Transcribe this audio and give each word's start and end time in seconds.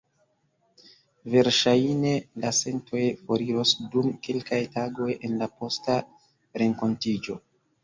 Verŝajne 1.33 2.13
la 2.45 2.51
sentoj 2.61 3.03
foriros 3.21 3.75
dum 3.93 4.11
kelkaj 4.29 4.61
tagoj 4.79 5.13
en 5.31 5.39
la 5.45 5.51
posta 5.61 6.01
renkontiĝo. 6.65 7.41